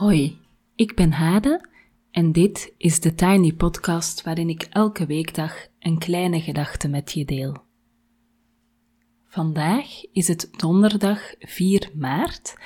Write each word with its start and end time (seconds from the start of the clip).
Hoi, 0.00 0.38
ik 0.74 0.94
ben 0.96 1.12
Hade 1.12 1.68
en 2.10 2.32
dit 2.32 2.74
is 2.76 3.00
de 3.00 3.14
Tiny 3.14 3.52
Podcast 3.52 4.22
waarin 4.22 4.48
ik 4.48 4.62
elke 4.62 5.06
weekdag 5.06 5.66
een 5.78 5.98
kleine 5.98 6.40
gedachte 6.40 6.88
met 6.88 7.12
je 7.12 7.24
deel. 7.24 7.56
Vandaag 9.26 9.86
is 10.12 10.28
het 10.28 10.48
donderdag 10.56 11.34
4 11.38 11.90
maart 11.94 12.56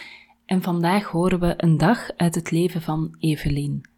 en 0.46 0.62
vandaag 0.62 1.04
horen 1.04 1.40
we 1.40 1.54
een 1.56 1.76
dag 1.76 2.10
uit 2.16 2.34
het 2.34 2.50
leven 2.50 2.82
van 2.82 3.16
Evelien. 3.18 3.88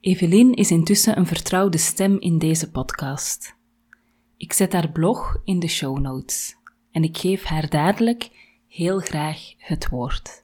Evelien 0.00 0.54
is 0.54 0.70
intussen 0.70 1.18
een 1.18 1.26
vertrouwde 1.26 1.78
stem 1.78 2.20
in 2.20 2.38
deze 2.38 2.70
podcast. 2.70 3.56
Ik 4.36 4.52
zet 4.52 4.72
haar 4.72 4.90
blog 4.90 5.40
in 5.44 5.58
de 5.58 5.68
show 5.68 5.98
notes 5.98 6.56
en 6.90 7.02
ik 7.02 7.16
geef 7.18 7.44
haar 7.44 7.68
dadelijk 7.68 8.30
heel 8.68 8.98
graag 8.98 9.52
het 9.58 9.88
woord. 9.88 10.43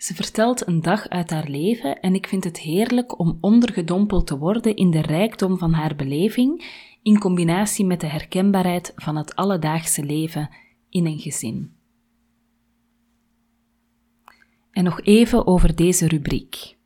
Ze 0.00 0.14
vertelt 0.14 0.66
een 0.66 0.82
dag 0.82 1.08
uit 1.08 1.30
haar 1.30 1.48
leven 1.48 2.00
en 2.00 2.14
ik 2.14 2.26
vind 2.26 2.44
het 2.44 2.58
heerlijk 2.58 3.18
om 3.18 3.38
ondergedompeld 3.40 4.26
te 4.26 4.38
worden 4.38 4.76
in 4.76 4.90
de 4.90 5.00
rijkdom 5.00 5.58
van 5.58 5.72
haar 5.72 5.96
beleving 5.96 6.64
in 7.02 7.18
combinatie 7.18 7.84
met 7.84 8.00
de 8.00 8.06
herkenbaarheid 8.06 8.92
van 8.96 9.16
het 9.16 9.34
alledaagse 9.34 10.04
leven 10.04 10.50
in 10.88 11.06
een 11.06 11.18
gezin. 11.18 11.72
En 14.70 14.84
nog 14.84 15.00
even 15.00 15.46
over 15.46 15.76
deze 15.76 16.08
rubriek. 16.08 16.76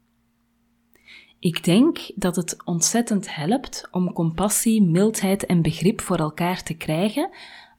Ik 1.38 1.64
denk 1.64 2.10
dat 2.14 2.36
het 2.36 2.64
ontzettend 2.64 3.34
helpt 3.34 3.88
om 3.90 4.12
compassie, 4.12 4.82
mildheid 4.82 5.46
en 5.46 5.62
begrip 5.62 6.00
voor 6.00 6.18
elkaar 6.18 6.62
te 6.62 6.74
krijgen 6.74 7.30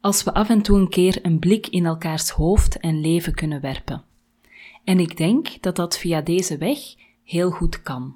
als 0.01 0.23
we 0.23 0.33
af 0.33 0.49
en 0.49 0.61
toe 0.61 0.79
een 0.79 0.89
keer 0.89 1.25
een 1.25 1.39
blik 1.39 1.67
in 1.67 1.85
elkaars 1.85 2.29
hoofd 2.29 2.79
en 2.79 3.01
leven 3.01 3.33
kunnen 3.33 3.61
werpen. 3.61 4.03
En 4.85 4.99
ik 4.99 5.17
denk 5.17 5.61
dat 5.61 5.75
dat 5.75 5.97
via 5.97 6.21
deze 6.21 6.57
weg 6.57 6.79
heel 7.23 7.49
goed 7.51 7.81
kan. 7.81 8.15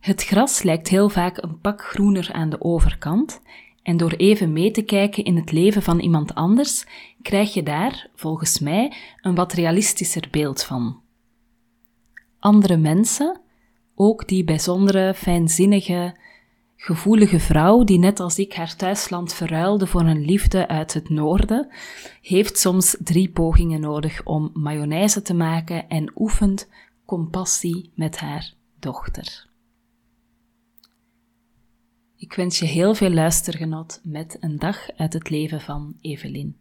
Het 0.00 0.24
gras 0.24 0.62
lijkt 0.62 0.88
heel 0.88 1.08
vaak 1.08 1.42
een 1.42 1.60
pak 1.60 1.82
groener 1.82 2.32
aan 2.32 2.50
de 2.50 2.60
overkant, 2.60 3.40
en 3.82 3.96
door 3.96 4.12
even 4.12 4.52
mee 4.52 4.70
te 4.70 4.82
kijken 4.82 5.24
in 5.24 5.36
het 5.36 5.52
leven 5.52 5.82
van 5.82 5.98
iemand 5.98 6.34
anders, 6.34 6.86
krijg 7.22 7.54
je 7.54 7.62
daar, 7.62 8.10
volgens 8.14 8.58
mij, 8.58 8.92
een 9.20 9.34
wat 9.34 9.52
realistischer 9.52 10.28
beeld 10.30 10.64
van. 10.64 11.00
Andere 12.38 12.76
mensen, 12.76 13.40
ook 13.94 14.28
die 14.28 14.44
bijzondere, 14.44 15.14
fijnzinnige, 15.14 16.16
gevoelige 16.80 17.40
vrouw 17.40 17.84
die 17.84 17.98
net 17.98 18.20
als 18.20 18.38
ik 18.38 18.52
haar 18.52 18.76
thuisland 18.76 19.34
verruilde 19.34 19.86
voor 19.86 20.00
een 20.00 20.24
liefde 20.24 20.68
uit 20.68 20.94
het 20.94 21.08
noorden, 21.08 21.68
heeft 22.22 22.58
soms 22.58 22.96
drie 22.98 23.30
pogingen 23.30 23.80
nodig 23.80 24.24
om 24.24 24.50
mayonaise 24.52 25.22
te 25.22 25.34
maken 25.34 25.88
en 25.88 26.12
oefent 26.14 26.68
compassie 27.04 27.92
met 27.94 28.18
haar 28.18 28.54
dochter. 28.78 29.46
Ik 32.16 32.32
wens 32.32 32.58
je 32.58 32.66
heel 32.66 32.94
veel 32.94 33.10
luistergenot 33.10 34.00
met 34.02 34.36
een 34.40 34.58
dag 34.58 34.90
uit 34.96 35.12
het 35.12 35.30
leven 35.30 35.60
van 35.60 35.96
Evelien. 36.00 36.56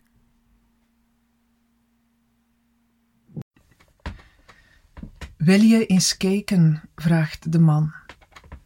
Wil 5.38 5.62
je 5.62 5.86
eens 5.86 6.18
kijken? 6.18 6.90
vraagt 6.96 7.52
de 7.52 7.60
man. 7.60 7.92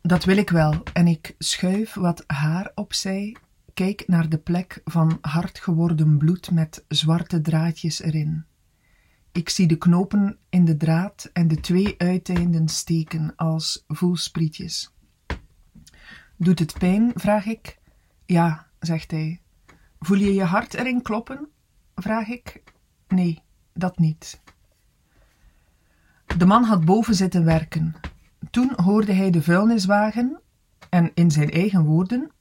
Dat 0.02 0.24
wil 0.24 0.38
ik 0.38 0.50
wel, 0.50 0.84
en 0.94 1.08
ik 1.08 1.36
schuif 1.38 1.94
wat 1.94 2.24
haar 2.28 2.72
opzij, 2.76 3.36
kijk 3.74 4.04
naar 4.08 4.30
de 4.30 4.38
plek 4.38 4.82
van 4.84 5.18
hard 5.22 5.60
geworden 5.60 6.18
bloed 6.18 6.52
met 6.52 6.86
zwarte 6.88 7.42
draadjes 7.42 8.02
erin. 8.02 8.46
Ik 9.32 9.50
zie 9.50 9.68
de 9.68 9.78
knopen 9.78 10.38
in 10.50 10.66
de 10.66 10.78
draad 10.78 11.30
en 11.34 11.48
de 11.48 11.60
twee 11.60 11.96
uiteinden 11.98 12.68
steken 12.68 13.36
als 13.36 13.84
voelsprietjes. 13.88 14.94
Doet 16.38 16.60
het 16.60 16.78
pijn? 16.80 17.12
vraag 17.16 17.46
ik. 17.46 17.78
Ja, 18.26 18.68
zegt 18.80 19.12
hij. 19.12 19.42
Voel 20.00 20.18
je 20.18 20.34
je 20.34 20.44
hart 20.44 20.74
erin 20.74 21.02
kloppen? 21.02 21.48
vraag 21.96 22.28
ik. 22.28 22.64
Nee, 23.08 23.42
dat 23.74 23.98
niet. 24.00 24.42
De 26.38 26.46
man 26.46 26.64
had 26.64 26.86
boven 26.86 27.16
zitten 27.16 27.44
werken. 27.44 27.96
Toen 28.50 28.72
hoorde 28.76 29.14
hij 29.14 29.30
de 29.30 29.42
vuilniswagen 29.42 30.42
en 30.90 31.12
in 31.14 31.32
zijn 31.32 31.50
eigen 31.50 31.84
woorden. 31.84 32.32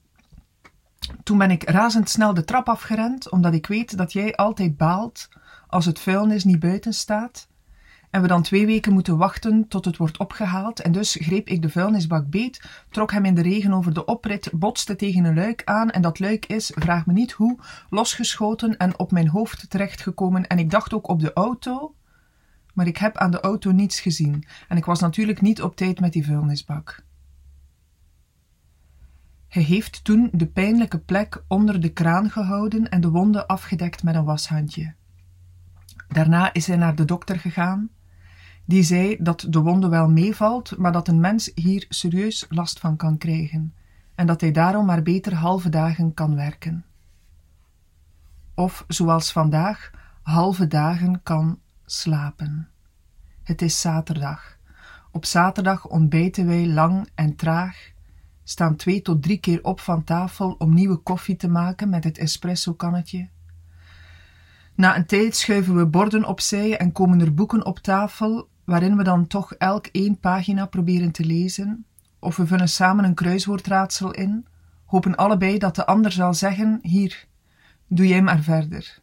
Toen 1.23 1.37
ben 1.37 1.51
ik 1.51 1.69
razendsnel 1.69 2.33
de 2.33 2.43
trap 2.43 2.69
afgerend, 2.69 3.31
omdat 3.31 3.53
ik 3.53 3.67
weet 3.67 3.97
dat 3.97 4.13
jij 4.13 4.35
altijd 4.35 4.77
baalt 4.77 5.29
als 5.67 5.85
het 5.85 5.99
vuilnis 5.99 6.43
niet 6.43 6.59
buiten 6.59 6.93
staat 6.93 7.49
en 8.11 8.21
we 8.21 8.27
dan 8.27 8.41
twee 8.41 8.65
weken 8.65 8.93
moeten 8.93 9.17
wachten 9.17 9.67
tot 9.67 9.85
het 9.85 9.97
wordt 9.97 10.17
opgehaald 10.17 10.81
en 10.81 10.91
dus 10.91 11.17
greep 11.19 11.47
ik 11.47 11.61
de 11.61 11.69
vuilnisbak 11.69 12.29
beet, 12.29 12.61
trok 12.89 13.11
hem 13.11 13.25
in 13.25 13.35
de 13.35 13.41
regen 13.41 13.73
over 13.73 13.93
de 13.93 14.05
oprit, 14.05 14.49
botste 14.53 14.95
tegen 14.95 15.23
een 15.23 15.35
luik 15.35 15.61
aan 15.65 15.89
en 15.89 16.01
dat 16.01 16.19
luik 16.19 16.45
is, 16.45 16.71
vraag 16.75 17.05
me 17.05 17.13
niet 17.13 17.31
hoe, 17.31 17.59
losgeschoten 17.89 18.77
en 18.77 18.99
op 18.99 19.11
mijn 19.11 19.27
hoofd 19.27 19.69
terechtgekomen 19.69 20.47
en 20.47 20.59
ik 20.59 20.69
dacht 20.69 20.93
ook 20.93 21.07
op 21.07 21.19
de 21.19 21.33
auto, 21.33 21.95
maar 22.73 22.87
ik 22.87 22.97
heb 22.97 23.17
aan 23.17 23.31
de 23.31 23.39
auto 23.39 23.71
niets 23.71 23.99
gezien 23.99 24.43
en 24.67 24.77
ik 24.77 24.85
was 24.85 24.99
natuurlijk 24.99 25.41
niet 25.41 25.61
op 25.61 25.75
tijd 25.75 25.99
met 25.99 26.13
die 26.13 26.25
vuilnisbak. 26.25 27.03
Hij 29.47 29.63
heeft 29.63 30.03
toen 30.03 30.29
de 30.31 30.47
pijnlijke 30.47 30.99
plek 30.99 31.43
onder 31.47 31.81
de 31.81 31.89
kraan 31.89 32.29
gehouden 32.29 32.89
en 32.89 33.01
de 33.01 33.09
wonde 33.09 33.47
afgedekt 33.47 34.03
met 34.03 34.15
een 34.15 34.23
washandje. 34.23 34.93
Daarna 36.07 36.53
is 36.53 36.67
hij 36.67 36.77
naar 36.77 36.95
de 36.95 37.05
dokter 37.05 37.39
gegaan, 37.39 37.89
die 38.65 38.83
zei 38.83 39.17
dat 39.19 39.45
de 39.49 39.59
wonde 39.59 39.87
wel 39.87 40.09
meevalt, 40.09 40.77
maar 40.77 40.91
dat 40.91 41.07
een 41.07 41.19
mens 41.19 41.51
hier 41.55 41.85
serieus 41.89 42.45
last 42.49 42.79
van 42.79 42.95
kan 42.95 43.17
krijgen 43.17 43.73
en 44.15 44.27
dat 44.27 44.41
hij 44.41 44.51
daarom 44.51 44.85
maar 44.85 45.01
beter 45.01 45.35
halve 45.35 45.69
dagen 45.69 46.13
kan 46.13 46.35
werken. 46.35 46.85
Of 48.55 48.85
zoals 48.87 49.31
vandaag, 49.31 49.91
halve 50.21 50.67
dagen 50.67 51.23
kan 51.23 51.59
slapen. 51.91 52.67
Het 53.43 53.61
is 53.61 53.81
zaterdag. 53.81 54.57
Op 55.11 55.25
zaterdag 55.25 55.87
ontbijten 55.87 56.47
wij 56.47 56.67
lang 56.67 57.09
en 57.15 57.35
traag, 57.35 57.91
staan 58.43 58.75
twee 58.75 59.01
tot 59.01 59.23
drie 59.23 59.39
keer 59.39 59.63
op 59.63 59.79
van 59.79 60.03
tafel 60.03 60.55
om 60.57 60.73
nieuwe 60.73 60.95
koffie 60.95 61.35
te 61.35 61.47
maken 61.47 61.89
met 61.89 62.03
het 62.03 62.17
espresso-kannetje. 62.17 63.29
Na 64.75 64.95
een 64.95 65.05
tijd 65.05 65.35
schuiven 65.35 65.75
we 65.75 65.85
borden 65.85 66.25
opzij 66.25 66.77
en 66.77 66.91
komen 66.91 67.21
er 67.21 67.33
boeken 67.33 67.65
op 67.65 67.79
tafel, 67.79 68.49
waarin 68.63 68.97
we 68.97 69.03
dan 69.03 69.27
toch 69.27 69.53
elk 69.53 69.85
één 69.85 70.19
pagina 70.19 70.65
proberen 70.65 71.11
te 71.11 71.25
lezen, 71.25 71.85
of 72.19 72.35
we 72.35 72.47
vullen 72.47 72.69
samen 72.69 73.05
een 73.05 73.13
kruiswoordraadsel 73.13 74.11
in, 74.11 74.45
hopen 74.85 75.15
allebei 75.15 75.57
dat 75.57 75.75
de 75.75 75.85
ander 75.85 76.11
zal 76.11 76.33
zeggen: 76.33 76.79
Hier, 76.81 77.27
doe 77.87 78.07
jij 78.07 78.21
maar 78.21 78.41
verder. 78.41 79.00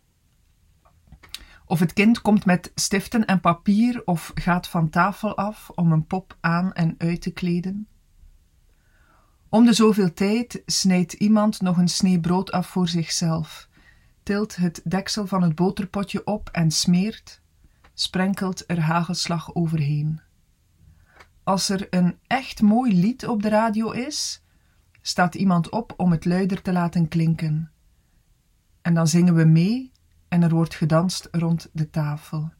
Of 1.69 1.81
het 1.81 1.93
kind 1.93 2.21
komt 2.21 2.45
met 2.45 2.73
stiften 2.75 3.25
en 3.25 3.41
papier 3.41 4.03
of 4.05 4.33
gaat 4.34 4.69
van 4.69 4.91
tafel 4.91 5.37
af 5.37 5.71
om 5.75 5.93
een 5.93 6.06
pop 6.06 6.37
aan 6.41 6.73
en 6.73 6.95
uit 6.99 7.23
te 7.23 7.31
kleden. 7.31 7.89
Om 9.49 9.65
de 9.65 9.73
zoveel 9.73 10.12
tijd 10.12 10.62
snijdt 10.67 11.12
iemand 11.12 11.61
nog 11.61 11.77
een 11.77 11.89
snee 11.89 12.21
brood 12.21 12.53
af 12.53 12.67
voor 12.67 12.89
zichzelf, 12.89 13.69
tilt 14.23 14.56
het 14.56 14.81
deksel 14.84 15.27
van 15.27 15.43
het 15.43 15.55
boterpotje 15.55 16.27
op 16.27 16.49
en 16.53 16.71
smeert, 16.71 17.41
sprenkelt 17.95 18.65
er 18.67 18.81
hagelslag 18.81 19.55
overheen. 19.55 20.21
Als 21.45 21.69
er 21.69 21.87
een 21.91 22.19
echt 22.27 22.62
mooi 22.62 22.95
lied 22.95 23.27
op 23.27 23.43
de 23.43 23.49
radio 23.49 23.91
is, 23.91 24.43
staat 25.00 25.35
iemand 25.35 25.70
op 25.70 25.94
om 25.97 26.11
het 26.11 26.25
luider 26.25 26.62
te 26.62 26.73
laten 26.73 27.09
klinken. 27.09 27.70
En 28.82 28.94
dan 28.94 29.09
zingen 29.09 29.35
we 29.35 29.44
mee 29.44 29.93
en 30.29 30.43
er 30.43 30.51
wordt 30.51 30.75
gedanst 30.75 31.29
rond 31.31 31.69
de 31.73 31.91
tafel. 31.91 32.53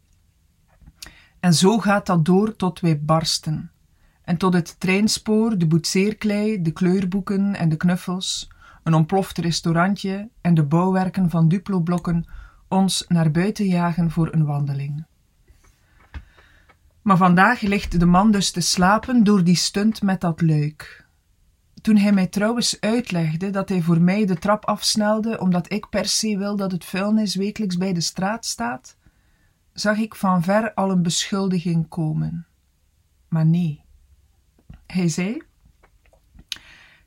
En 1.41 1.55
zo 1.55 1.79
gaat 1.79 2.07
dat 2.07 2.25
door 2.25 2.57
tot 2.57 2.81
wij 2.81 3.01
barsten. 3.01 3.71
En 4.23 4.37
tot 4.37 4.53
het 4.53 4.81
treinspoor, 4.81 5.59
de 5.59 5.67
boetseerklei, 5.67 6.63
de 6.63 6.71
kleurboeken 6.73 7.55
en 7.55 7.69
de 7.69 7.77
knuffels, 7.77 8.51
een 8.83 8.95
ontploft 8.95 9.39
restaurantje 9.39 10.29
en 10.41 10.55
de 10.55 10.65
bouwwerken 10.65 11.31
van 11.31 11.49
Duplo-blokken 11.49 12.27
ons 12.69 13.05
naar 13.09 13.31
buiten 13.31 13.67
jagen 13.67 14.11
voor 14.11 14.33
een 14.33 14.45
wandeling. 14.45 15.07
Maar 17.03 17.17
vandaag 17.17 17.61
ligt 17.61 18.01
de 18.01 18.07
man 18.07 18.31
dus 18.31 18.51
te 18.51 18.61
slapen 18.61 19.25
door 19.25 19.45
die 19.45 19.57
stunt 19.57 20.03
met 20.03 20.21
dat 20.21 20.41
luik. 20.41 21.08
Toen 21.83 21.97
hij 21.97 22.13
mij 22.13 22.27
trouwens 22.27 22.81
uitlegde 22.81 23.51
dat 23.51 23.69
hij 23.69 23.83
voor 23.83 24.01
mij 24.01 24.27
de 24.27 24.39
trap 24.39 24.65
afsnelde 24.65 25.41
omdat 25.41 25.73
ik 25.73 25.89
per 25.89 26.07
se 26.07 26.39
wil 26.39 26.57
dat 26.57 26.73
het 26.73 26.85
vuilnis 26.85 27.35
wekelijks 27.35 27.77
bij 27.77 27.93
de 27.93 28.01
straat 28.01 28.47
staat, 28.47 28.97
zag 29.73 29.99
ik 29.99 30.15
van 30.15 30.43
ver 30.43 30.75
al 30.75 30.91
een 30.91 31.03
beschuldiging 31.03 31.89
komen. 31.89 32.47
Maar 33.29 33.47
nee. 33.47 33.85
Hij 34.87 35.09
zei: 35.09 35.43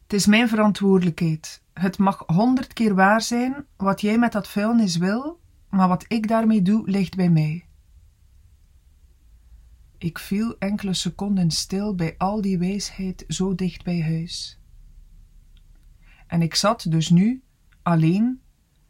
Het 0.02 0.14
is 0.14 0.26
mijn 0.26 0.50
verantwoordelijkheid. 0.50 1.62
Het 1.74 1.98
mag 1.98 2.24
honderd 2.26 2.74
keer 2.74 2.96
waar 2.96 3.22
zijn 3.22 3.66
wat 3.78 4.02
jij 4.02 4.18
met 4.18 4.32
dat 4.32 4.48
vuilnis 4.48 4.98
wil, 4.98 5.40
maar 5.70 5.88
wat 5.88 6.06
ik 6.08 6.28
daarmee 6.28 6.62
doe 6.62 6.90
ligt 6.90 7.16
bij 7.16 7.30
mij. 7.30 7.66
Ik 9.98 10.20
viel 10.20 10.56
enkele 10.60 10.94
seconden 10.94 11.52
stil 11.52 11.96
bij 11.96 12.16
al 12.18 12.42
die 12.42 12.58
wijsheid 12.58 13.24
zo 13.28 13.56
dicht 13.56 13.84
bij 13.84 14.02
huis. 14.02 14.61
En 16.32 16.42
ik 16.42 16.56
zat 16.56 16.86
dus 16.90 17.10
nu 17.10 17.44
alleen 17.82 18.42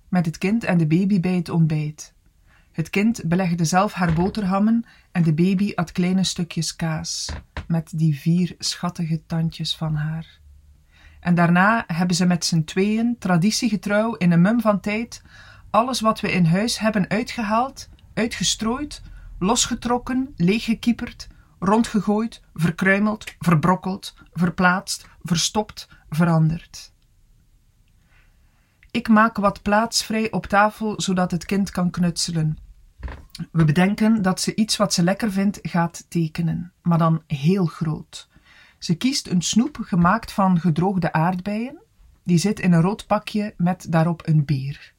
met 0.09 0.25
het 0.25 0.37
kind 0.37 0.63
en 0.63 0.77
de 0.77 0.87
baby 0.87 1.19
bij 1.19 1.35
het 1.35 1.49
ontbijt. 1.49 2.13
Het 2.71 2.89
kind 2.89 3.23
belegde 3.25 3.65
zelf 3.65 3.93
haar 3.93 4.13
boterhammen 4.13 4.85
en 5.11 5.23
de 5.23 5.33
baby 5.33 5.71
at 5.75 5.91
kleine 5.91 6.23
stukjes 6.23 6.75
kaas 6.75 7.29
met 7.67 7.91
die 7.95 8.19
vier 8.19 8.55
schattige 8.57 9.25
tandjes 9.25 9.75
van 9.75 9.95
haar. 9.95 10.39
En 11.19 11.35
daarna 11.35 11.83
hebben 11.87 12.15
ze 12.15 12.25
met 12.25 12.45
z'n 12.45 12.63
tweeën, 12.63 13.15
traditiegetrouw, 13.19 14.15
in 14.15 14.31
een 14.31 14.41
mum 14.41 14.61
van 14.61 14.79
tijd, 14.79 15.23
alles 15.69 15.99
wat 15.99 16.19
we 16.19 16.31
in 16.31 16.45
huis 16.45 16.79
hebben 16.79 17.09
uitgehaald, 17.09 17.89
uitgestrooid, 18.13 19.01
losgetrokken, 19.39 20.33
leeggekieperd, 20.35 21.27
rondgegooid, 21.59 22.41
verkruimeld, 22.53 23.35
verbrokkeld, 23.39 24.17
verplaatst, 24.33 25.07
verstopt, 25.21 25.87
veranderd. 26.09 26.90
Ik 28.91 29.07
maak 29.07 29.37
wat 29.37 29.61
plaats 29.61 30.03
vrij 30.03 30.31
op 30.31 30.45
tafel 30.45 31.01
zodat 31.01 31.31
het 31.31 31.45
kind 31.45 31.71
kan 31.71 31.89
knutselen. 31.89 32.57
We 33.51 33.65
bedenken 33.65 34.21
dat 34.21 34.41
ze 34.41 34.55
iets 34.55 34.77
wat 34.77 34.93
ze 34.93 35.03
lekker 35.03 35.31
vindt 35.31 35.59
gaat 35.61 36.05
tekenen, 36.09 36.71
maar 36.81 36.97
dan 36.97 37.23
heel 37.27 37.65
groot. 37.65 38.29
Ze 38.77 38.95
kiest 38.95 39.27
een 39.27 39.41
snoep 39.41 39.77
gemaakt 39.81 40.31
van 40.31 40.59
gedroogde 40.59 41.13
aardbeien. 41.13 41.81
Die 42.23 42.37
zit 42.37 42.59
in 42.59 42.73
een 42.73 42.81
rood 42.81 43.07
pakje 43.07 43.53
met 43.57 43.91
daarop 43.91 44.27
een 44.27 44.45
beer. 44.45 44.93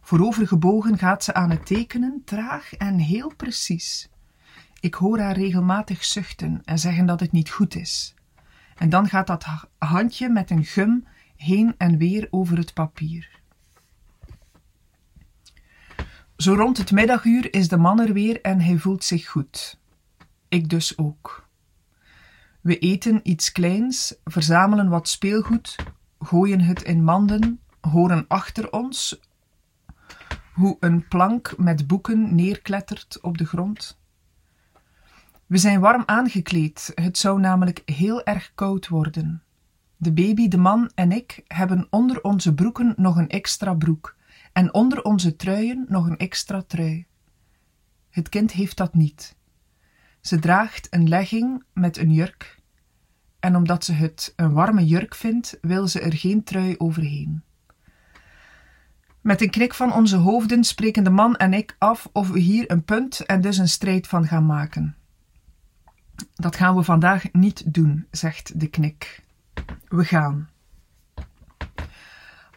Voorovergebogen 0.00 0.98
gaat 0.98 1.24
ze 1.24 1.34
aan 1.34 1.50
het 1.50 1.66
tekenen, 1.66 2.22
traag 2.24 2.74
en 2.74 2.98
heel 2.98 3.32
precies. 3.36 4.08
Ik 4.80 4.94
hoor 4.94 5.18
haar 5.18 5.36
regelmatig 5.36 6.04
zuchten 6.04 6.60
en 6.64 6.78
zeggen 6.78 7.06
dat 7.06 7.20
het 7.20 7.32
niet 7.32 7.50
goed 7.50 7.74
is. 7.74 8.14
En 8.76 8.88
dan 8.88 9.08
gaat 9.08 9.26
dat 9.26 9.46
handje 9.78 10.28
met 10.28 10.50
een 10.50 10.64
gum 10.64 11.06
heen 11.38 11.74
en 11.78 11.98
weer 11.98 12.28
over 12.30 12.56
het 12.56 12.74
papier. 12.74 13.40
Zo 16.36 16.54
rond 16.54 16.78
het 16.78 16.92
middaguur 16.92 17.54
is 17.54 17.68
de 17.68 17.76
man 17.76 18.00
er 18.00 18.12
weer 18.12 18.40
en 18.40 18.60
hij 18.60 18.76
voelt 18.76 19.04
zich 19.04 19.28
goed. 19.28 19.78
Ik 20.48 20.68
dus 20.68 20.98
ook. 20.98 21.46
We 22.60 22.78
eten 22.78 23.20
iets 23.22 23.52
kleins, 23.52 24.14
verzamelen 24.24 24.88
wat 24.88 25.08
speelgoed, 25.08 25.76
gooien 26.18 26.60
het 26.60 26.82
in 26.82 27.04
manden, 27.04 27.60
horen 27.80 28.24
achter 28.28 28.72
ons 28.72 29.20
hoe 30.52 30.76
een 30.80 31.08
plank 31.08 31.54
met 31.56 31.86
boeken 31.86 32.34
neerklettert 32.34 33.18
op 33.20 33.38
de 33.38 33.46
grond. 33.46 33.98
We 35.46 35.56
zijn 35.56 35.80
warm 35.80 36.02
aangekleed, 36.06 36.92
het 36.94 37.18
zou 37.18 37.40
namelijk 37.40 37.82
heel 37.84 38.24
erg 38.24 38.52
koud 38.54 38.88
worden. 38.88 39.42
De 40.00 40.12
baby, 40.12 40.48
de 40.48 40.58
man 40.58 40.90
en 40.94 41.12
ik 41.12 41.42
hebben 41.46 41.86
onder 41.90 42.22
onze 42.22 42.54
broeken 42.54 42.94
nog 42.96 43.16
een 43.16 43.28
extra 43.28 43.74
broek 43.74 44.16
en 44.52 44.74
onder 44.74 45.02
onze 45.02 45.36
truien 45.36 45.84
nog 45.88 46.06
een 46.06 46.16
extra 46.16 46.62
trui. 46.66 47.06
Het 48.10 48.28
kind 48.28 48.52
heeft 48.52 48.76
dat 48.76 48.94
niet. 48.94 49.36
Ze 50.20 50.38
draagt 50.38 50.86
een 50.90 51.08
legging 51.08 51.64
met 51.72 51.96
een 51.96 52.12
jurk 52.12 52.60
en 53.40 53.56
omdat 53.56 53.84
ze 53.84 53.92
het 53.92 54.32
een 54.36 54.52
warme 54.52 54.86
jurk 54.86 55.14
vindt, 55.14 55.58
wil 55.60 55.88
ze 55.88 56.00
er 56.00 56.12
geen 56.12 56.44
trui 56.44 56.74
overheen. 56.78 57.42
Met 59.20 59.42
een 59.42 59.50
knik 59.50 59.74
van 59.74 59.92
onze 59.92 60.16
hoofden 60.16 60.64
spreken 60.64 61.04
de 61.04 61.10
man 61.10 61.36
en 61.36 61.52
ik 61.52 61.76
af 61.78 62.08
of 62.12 62.28
we 62.28 62.38
hier 62.38 62.70
een 62.70 62.84
punt 62.84 63.20
en 63.20 63.40
dus 63.40 63.58
een 63.58 63.68
strijd 63.68 64.06
van 64.06 64.26
gaan 64.26 64.46
maken. 64.46 64.96
Dat 66.34 66.56
gaan 66.56 66.76
we 66.76 66.82
vandaag 66.82 67.32
niet 67.32 67.74
doen, 67.74 68.06
zegt 68.10 68.60
de 68.60 68.66
knik. 68.66 69.26
We 69.88 70.04
gaan. 70.04 70.48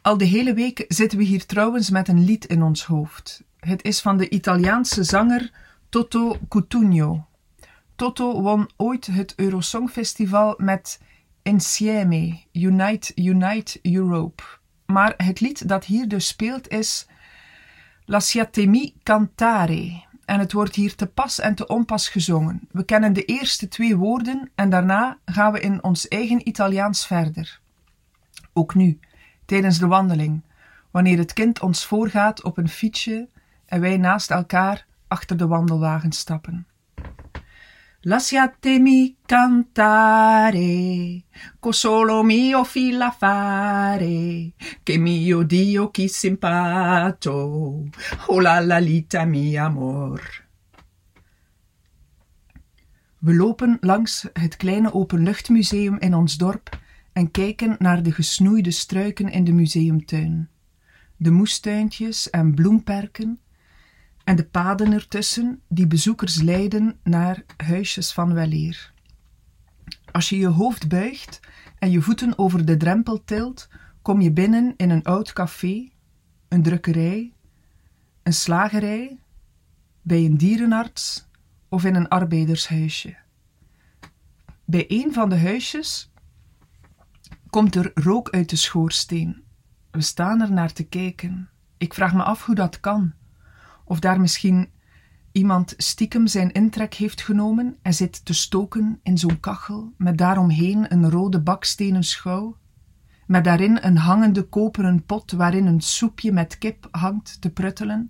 Al 0.02 0.18
de 0.18 0.26
hele 0.26 0.54
week 0.54 0.86
zitten 0.88 1.18
we 1.18 1.24
hier 1.24 1.46
trouwens 1.46 1.90
met 1.90 2.08
een 2.08 2.24
lied 2.24 2.46
in 2.46 2.64
ons 2.64 2.86
hoofd. 2.86 3.44
Het 3.60 3.84
is 3.84 4.02
van 4.02 4.18
de 4.18 4.30
Italiaanse 4.30 5.04
zanger 5.04 5.52
Toto 5.90 6.38
Cutugno. 6.50 7.28
Toto 7.96 8.42
won 8.42 8.70
ooit 8.78 9.06
het 9.06 9.34
Eurosongfestival 9.36 10.54
met 10.58 11.00
Insieme, 11.42 12.40
Unite, 12.52 13.12
Unite 13.16 13.80
Europe. 13.82 14.44
Maar 14.86 15.14
het 15.18 15.40
lied 15.40 15.68
dat 15.68 15.86
hier 15.86 16.08
dus 16.08 16.28
speelt 16.28 16.68
is 16.68 17.08
Lasciatemi 18.06 18.94
cantare. 19.04 20.04
En 20.32 20.40
het 20.40 20.52
wordt 20.52 20.76
hier 20.76 20.96
te 20.96 21.08
pas 21.08 21.40
en 21.40 21.56
te 21.56 21.68
onpas 21.68 22.10
gezongen. 22.10 22.68
We 22.72 22.84
kennen 22.84 23.14
de 23.14 23.26
eerste 23.26 23.68
twee 23.68 23.98
woorden 23.98 24.52
en 24.56 24.70
daarna 24.70 25.18
gaan 25.26 25.52
we 25.52 25.60
in 25.60 25.84
ons 25.84 26.08
eigen 26.08 26.48
Italiaans 26.48 27.08
verder. 27.08 27.60
Ook 28.54 28.76
nu, 28.76 29.00
tijdens 29.46 29.80
de 29.80 29.88
wandeling, 29.88 30.42
wanneer 30.92 31.18
het 31.18 31.34
kind 31.34 31.62
ons 31.62 31.86
voorgaat 31.86 32.44
op 32.44 32.58
een 32.58 32.70
fietsje 32.70 33.30
en 33.66 33.82
wij 33.82 33.98
naast 33.98 34.32
elkaar 34.32 34.86
achter 35.08 35.38
de 35.38 35.48
wandelwagen 35.48 36.12
stappen. 36.12 36.68
Lasciatemi 38.06 39.18
cantare, 39.28 41.24
co 41.60 41.72
solo 41.72 42.24
mio 42.24 42.64
fila 42.64 43.12
fare, 43.12 44.54
che 44.82 44.98
mio 44.98 45.44
Dio 45.44 45.92
chi 45.92 46.08
simpato, 46.08 47.90
oh 48.26 48.40
la 48.40 48.60
la 48.60 48.80
lita 48.80 49.24
mi 49.26 49.56
amor. 49.56 50.20
We 53.20 53.36
lopen 53.36 53.78
langs 53.82 54.28
het 54.34 54.58
kleine 54.58 54.94
openluchtmuseum 54.94 56.00
in 56.00 56.16
ons 56.16 56.38
dorp 56.38 56.80
en 57.14 57.32
kijken 57.32 57.76
naar 57.80 58.04
de 58.04 58.12
gesnoeide 58.12 58.72
struiken 58.72 59.32
in 59.32 59.44
de 59.44 59.54
museumtuin, 59.54 60.50
de 61.18 61.32
moestuintjes 61.32 62.30
en 62.30 62.54
bloemperken 62.54 63.40
en 64.32 64.38
de 64.38 64.46
paden 64.46 64.92
ertussen 64.92 65.62
die 65.68 65.88
bezoekers 65.88 66.42
leiden 66.42 67.00
naar 67.04 67.44
huisjes 67.58 68.12
van 68.12 68.34
weleer. 68.34 68.94
Als 70.12 70.30
je 70.30 70.38
je 70.38 70.48
hoofd 70.48 70.88
buigt 70.88 71.40
en 71.80 71.92
je 71.92 72.02
voeten 72.02 72.38
over 72.38 72.66
de 72.66 72.78
drempel 72.78 73.24
tilt, 73.24 73.70
kom 74.02 74.22
je 74.22 74.32
binnen 74.32 74.74
in 74.78 74.90
een 74.90 75.04
oud 75.04 75.34
café, 75.34 75.90
een 76.48 76.64
drukkerij, 76.64 77.34
een 78.24 78.34
slagerij, 78.34 79.20
bij 80.02 80.26
een 80.26 80.38
dierenarts 80.38 81.28
of 81.70 81.84
in 81.84 81.96
een 81.96 82.08
arbeidershuisje. 82.08 83.16
Bij 84.66 84.86
een 84.88 85.14
van 85.14 85.30
de 85.30 85.40
huisjes 85.40 86.12
komt 87.50 87.76
er 87.76 87.92
rook 87.94 88.30
uit 88.30 88.50
de 88.50 88.56
schoorsteen. 88.56 89.44
We 89.90 90.02
staan 90.02 90.42
er 90.42 90.52
naar 90.52 90.74
te 90.74 90.84
kijken. 90.84 91.50
Ik 91.78 91.94
vraag 91.94 92.14
me 92.14 92.24
af 92.24 92.46
hoe 92.46 92.56
dat 92.56 92.80
kan. 92.80 93.20
Of 93.86 94.00
daar 94.00 94.20
misschien 94.22 94.70
iemand 95.32 95.74
stiekem 95.78 96.28
zijn 96.28 96.52
intrek 96.52 96.94
heeft 96.94 97.22
genomen 97.22 97.78
en 97.82 97.94
zit 97.94 98.26
te 98.26 98.34
stoken 98.34 99.00
in 99.04 99.18
zo'n 99.18 99.40
kachel, 99.40 99.94
met 99.98 100.18
daaromheen 100.18 100.94
een 100.94 101.10
rode 101.10 101.42
bakstenen 101.42 102.04
schouw, 102.04 102.58
met 103.28 103.44
daarin 103.44 103.78
een 103.82 103.98
hangende 103.98 104.44
koperen 104.44 105.06
pot 105.06 105.32
waarin 105.32 105.66
een 105.66 105.82
soepje 105.82 106.32
met 106.32 106.58
kip 106.58 106.88
hangt 106.92 107.42
te 107.42 107.50
pruttelen. 107.50 108.10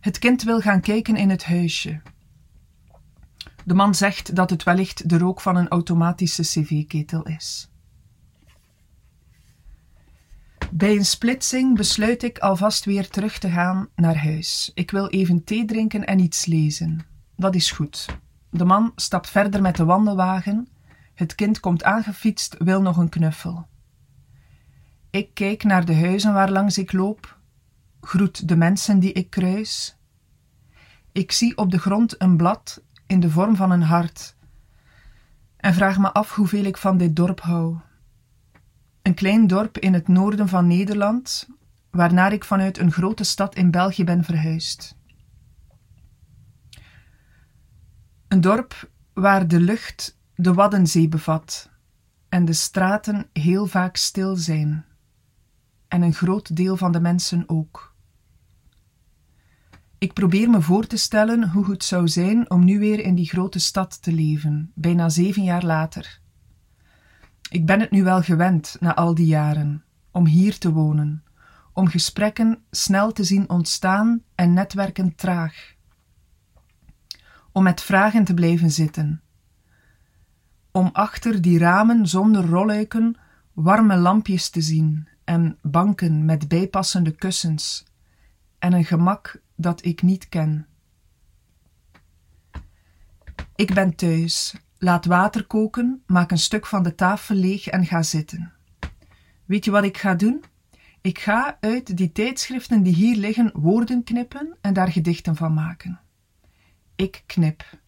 Het 0.00 0.18
kind 0.18 0.42
wil 0.42 0.60
gaan 0.60 0.80
kijken 0.80 1.16
in 1.16 1.30
het 1.30 1.44
huisje. 1.44 2.00
De 3.64 3.74
man 3.74 3.94
zegt 3.94 4.36
dat 4.36 4.50
het 4.50 4.62
wellicht 4.62 5.08
de 5.08 5.18
rook 5.18 5.40
van 5.40 5.56
een 5.56 5.68
automatische 5.68 6.42
cv-ketel 6.42 7.22
is. 7.22 7.70
Bij 10.72 10.96
een 10.96 11.04
splitsing 11.04 11.76
besluit 11.76 12.22
ik 12.22 12.38
alvast 12.38 12.84
weer 12.84 13.08
terug 13.08 13.38
te 13.38 13.50
gaan 13.50 13.88
naar 13.94 14.22
huis. 14.22 14.70
Ik 14.74 14.90
wil 14.90 15.08
even 15.08 15.44
thee 15.44 15.64
drinken 15.64 16.06
en 16.06 16.18
iets 16.18 16.46
lezen. 16.46 17.06
Dat 17.36 17.54
is 17.54 17.70
goed. 17.70 18.06
De 18.50 18.64
man 18.64 18.92
stapt 18.96 19.30
verder 19.30 19.62
met 19.62 19.76
de 19.76 19.84
wandelwagen. 19.84 20.68
Het 21.14 21.34
kind 21.34 21.60
komt 21.60 21.84
aangefietst, 21.84 22.56
wil 22.58 22.82
nog 22.82 22.96
een 22.96 23.08
knuffel. 23.08 23.66
Ik 25.10 25.34
kijk 25.34 25.64
naar 25.64 25.84
de 25.84 25.94
huizen 25.94 26.32
waar 26.32 26.50
langs 26.50 26.78
ik 26.78 26.92
loop, 26.92 27.38
groet 28.00 28.48
de 28.48 28.56
mensen 28.56 28.98
die 28.98 29.12
ik 29.12 29.30
kruis. 29.30 29.96
Ik 31.12 31.32
zie 31.32 31.56
op 31.56 31.70
de 31.70 31.78
grond 31.78 32.22
een 32.22 32.36
blad 32.36 32.82
in 33.06 33.20
de 33.20 33.30
vorm 33.30 33.56
van 33.56 33.70
een 33.70 33.82
hart 33.82 34.36
en 35.56 35.74
vraag 35.74 35.98
me 35.98 36.12
af 36.12 36.34
hoeveel 36.34 36.64
ik 36.64 36.76
van 36.76 36.96
dit 36.96 37.16
dorp 37.16 37.40
hou. 37.40 37.76
Een 39.02 39.14
klein 39.14 39.46
dorp 39.46 39.78
in 39.78 39.94
het 39.94 40.08
noorden 40.08 40.48
van 40.48 40.66
Nederland, 40.66 41.48
waarnaar 41.90 42.32
ik 42.32 42.44
vanuit 42.44 42.78
een 42.78 42.92
grote 42.92 43.24
stad 43.24 43.54
in 43.54 43.70
België 43.70 44.04
ben 44.04 44.24
verhuisd. 44.24 44.98
Een 48.28 48.40
dorp 48.40 48.90
waar 49.12 49.48
de 49.48 49.60
lucht 49.60 50.18
de 50.34 50.54
Waddenzee 50.54 51.08
bevat 51.08 51.70
en 52.28 52.44
de 52.44 52.52
straten 52.52 53.26
heel 53.32 53.66
vaak 53.66 53.96
stil 53.96 54.36
zijn, 54.36 54.84
en 55.88 56.02
een 56.02 56.14
groot 56.14 56.56
deel 56.56 56.76
van 56.76 56.92
de 56.92 57.00
mensen 57.00 57.44
ook. 57.46 57.94
Ik 59.98 60.12
probeer 60.12 60.50
me 60.50 60.60
voor 60.60 60.86
te 60.86 60.96
stellen 60.96 61.50
hoe 61.50 61.70
het 61.70 61.84
zou 61.84 62.08
zijn 62.08 62.50
om 62.50 62.64
nu 62.64 62.78
weer 62.78 63.00
in 63.00 63.14
die 63.14 63.28
grote 63.28 63.58
stad 63.58 64.02
te 64.02 64.12
leven, 64.12 64.72
bijna 64.74 65.08
zeven 65.08 65.42
jaar 65.42 65.64
later. 65.64 66.19
Ik 67.50 67.66
ben 67.66 67.80
het 67.80 67.90
nu 67.90 68.02
wel 68.02 68.22
gewend, 68.22 68.76
na 68.80 68.94
al 68.94 69.14
die 69.14 69.26
jaren, 69.26 69.84
om 70.10 70.26
hier 70.26 70.58
te 70.58 70.72
wonen, 70.72 71.24
om 71.72 71.88
gesprekken 71.88 72.62
snel 72.70 73.12
te 73.12 73.24
zien 73.24 73.48
ontstaan 73.48 74.22
en 74.34 74.52
netwerken 74.52 75.14
traag. 75.14 75.74
Om 77.52 77.62
met 77.62 77.80
vragen 77.80 78.24
te 78.24 78.34
blijven 78.34 78.70
zitten. 78.70 79.22
Om 80.72 80.90
achter 80.92 81.42
die 81.42 81.58
ramen 81.58 82.06
zonder 82.06 82.46
rolluiken 82.46 83.16
warme 83.52 83.96
lampjes 83.96 84.48
te 84.50 84.60
zien 84.60 85.08
en 85.24 85.58
banken 85.62 86.24
met 86.24 86.48
bijpassende 86.48 87.10
kussens 87.10 87.84
en 88.58 88.72
een 88.72 88.84
gemak 88.84 89.42
dat 89.56 89.84
ik 89.84 90.02
niet 90.02 90.28
ken. 90.28 90.66
Ik 93.54 93.74
ben 93.74 93.94
thuis, 93.94 94.54
laat 94.80 95.04
water 95.04 95.46
koken, 95.46 96.02
maak 96.06 96.30
een 96.30 96.38
stuk 96.38 96.66
van 96.66 96.82
de 96.82 96.94
tafel 96.94 97.34
leeg 97.34 97.66
en 97.66 97.86
ga 97.86 98.02
zitten. 98.02 98.52
Weet 99.44 99.64
je 99.64 99.70
wat 99.70 99.84
ik 99.84 99.96
ga 99.96 100.14
doen? 100.14 100.44
Ik 101.00 101.18
ga 101.18 101.56
uit 101.60 101.96
die 101.96 102.12
tijdschriften 102.12 102.82
die 102.82 102.94
hier 102.94 103.16
liggen 103.16 103.50
woorden 103.54 104.04
knippen 104.04 104.56
en 104.60 104.72
daar 104.72 104.92
gedichten 104.92 105.36
van 105.36 105.54
maken. 105.54 106.00
Ik 106.96 107.22
knip. 107.26 107.78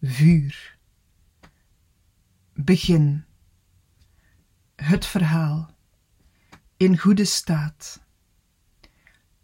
Vuur. 0.00 0.78
Begin. 2.54 3.24
Het 4.76 5.06
verhaal. 5.06 5.74
In 6.76 6.98
goede 6.98 7.24
staat. 7.24 8.00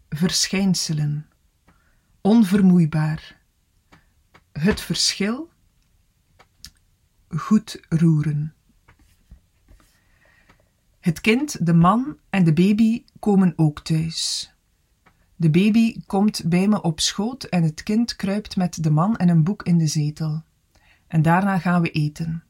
Verschijnselen. 0.09 1.29
Onvermoeibaar. 2.21 3.37
Het 4.51 4.81
verschil. 4.81 5.49
Goed 7.35 7.79
roeren. 7.89 8.53
Het 10.99 11.21
kind, 11.21 11.65
de 11.65 11.73
man 11.73 12.17
en 12.29 12.43
de 12.43 12.53
baby 12.53 13.03
komen 13.19 13.53
ook 13.55 13.79
thuis. 13.79 14.53
De 15.35 15.49
baby 15.49 16.01
komt 16.05 16.49
bij 16.49 16.67
me 16.67 16.81
op 16.81 16.99
schoot 16.99 17.43
en 17.43 17.63
het 17.63 17.83
kind 17.83 18.15
kruipt 18.15 18.55
met 18.55 18.83
de 18.83 18.89
man 18.89 19.17
en 19.17 19.29
een 19.29 19.43
boek 19.43 19.63
in 19.63 19.77
de 19.77 19.87
zetel. 19.87 20.43
En 21.07 21.21
daarna 21.21 21.59
gaan 21.59 21.81
we 21.81 21.91
eten. 21.91 22.43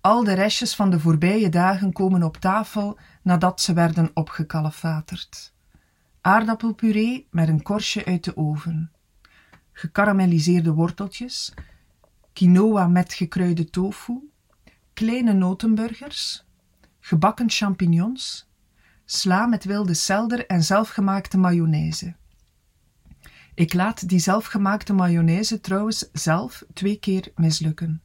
Al 0.00 0.24
de 0.24 0.32
restjes 0.32 0.74
van 0.74 0.90
de 0.90 1.00
voorbije 1.00 1.48
dagen 1.48 1.92
komen 1.92 2.22
op 2.22 2.36
tafel 2.36 2.98
nadat 3.22 3.60
ze 3.60 3.72
werden 3.72 4.10
opgekalefaterd. 4.14 5.52
Aardappelpuree 6.20 7.26
met 7.30 7.48
een 7.48 7.62
korstje 7.62 8.04
uit 8.04 8.24
de 8.24 8.36
oven. 8.36 8.92
Gekarameliseerde 9.72 10.72
worteltjes. 10.72 11.54
Quinoa 12.38 12.86
met 12.86 13.14
gekruide 13.14 13.70
tofu. 13.70 14.30
Kleine 14.94 15.32
notenburgers. 15.32 16.44
Gebakken 17.00 17.50
champignons. 17.50 18.50
Sla 19.04 19.46
met 19.46 19.64
wilde 19.64 19.94
selder 19.94 20.46
en 20.46 20.62
zelfgemaakte 20.62 21.38
mayonaise. 21.38 22.14
Ik 23.54 23.74
laat 23.74 24.08
die 24.08 24.18
zelfgemaakte 24.18 24.92
mayonaise 24.92 25.60
trouwens 25.60 26.08
zelf 26.12 26.64
twee 26.72 26.98
keer 26.98 27.32
mislukken 27.34 28.02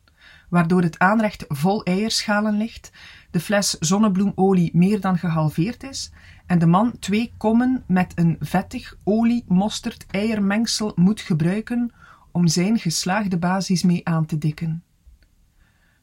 waardoor 0.50 0.82
het 0.82 1.00
aanrecht 1.00 1.46
vol 1.48 1.84
eierschalen 1.84 2.58
ligt, 2.58 2.92
de 3.32 3.40
fles 3.40 3.70
zonnebloemolie 3.70 4.70
meer 4.74 5.02
dan 5.02 5.18
gehalveerd 5.18 5.84
is 5.84 6.12
en 6.46 6.60
de 6.60 6.66
man 6.66 7.00
twee 7.00 7.34
kommen 7.38 7.84
met 7.88 8.12
een 8.16 8.36
vettig 8.40 8.96
olie, 9.04 9.44
mosterd, 9.48 10.06
eiermengsel 10.12 10.92
moet 10.96 11.22
gebruiken 11.22 11.92
om 12.34 12.48
zijn 12.48 12.80
geslaagde 12.80 13.38
basis 13.38 13.84
mee 13.84 14.08
aan 14.08 14.26
te 14.26 14.38
dikken. 14.38 14.84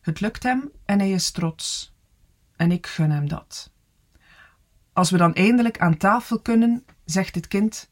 Het 0.00 0.20
lukt 0.20 0.42
hem 0.42 0.70
en 0.84 0.98
hij 0.98 1.10
is 1.10 1.30
trots. 1.30 1.94
En 2.56 2.72
ik 2.72 2.86
gun 2.86 3.10
hem 3.10 3.28
dat. 3.28 3.72
Als 4.92 5.10
we 5.10 5.16
dan 5.16 5.34
eindelijk 5.34 5.78
aan 5.78 5.96
tafel 5.96 6.40
kunnen, 6.40 6.84
zegt 7.04 7.34
het 7.34 7.48
kind: 7.48 7.90